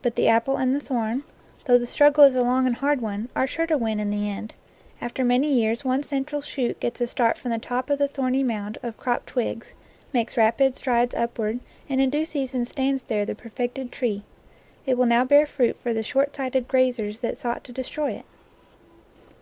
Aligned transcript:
But 0.00 0.16
the 0.16 0.26
apple 0.26 0.56
and 0.56 0.74
the 0.74 0.80
thorn, 0.80 1.22
though 1.66 1.76
the 1.76 1.80
13 1.80 1.80
NATURE 1.80 1.82
LORE 1.82 1.86
struggle 1.88 2.24
is 2.24 2.34
a 2.34 2.40
long 2.42 2.66
and 2.66 2.76
hard 2.76 3.02
one, 3.02 3.28
are 3.36 3.46
sure 3.46 3.66
to 3.66 3.76
win 3.76 4.00
in 4.00 4.08
the 4.08 4.30
end; 4.30 4.54
after 5.02 5.22
many 5.22 5.52
years 5.52 5.84
one 5.84 6.02
central 6.02 6.40
shoot 6.40 6.80
gets 6.80 6.98
a 7.02 7.06
start 7.06 7.36
from 7.36 7.50
the 7.50 7.58
top 7.58 7.90
of 7.90 7.98
the 7.98 8.08
thorny 8.08 8.42
mound 8.42 8.78
of 8.82 8.96
cropped 8.96 9.26
twigs, 9.26 9.74
makes 10.14 10.38
rapid 10.38 10.74
strides 10.74 11.14
upward, 11.14 11.60
and 11.90 12.00
in 12.00 12.08
due 12.08 12.24
sea 12.24 12.46
son 12.46 12.64
stands 12.64 13.02
there 13.02 13.26
the 13.26 13.34
perfected 13.34 13.92
tree. 13.92 14.22
It 14.86 14.96
will 14.96 15.04
now 15.04 15.26
bear 15.26 15.44
fruit 15.44 15.76
for 15.78 15.92
the 15.92 16.02
short 16.02 16.34
sighted 16.34 16.68
grazers 16.68 17.20
that 17.20 17.36
sought 17.36 17.62
to 17.64 17.72
destroy 17.74 18.12
it. 18.12 18.24